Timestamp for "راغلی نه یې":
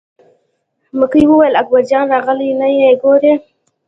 2.13-2.89